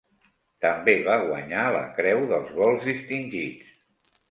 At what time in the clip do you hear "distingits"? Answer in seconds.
2.91-3.79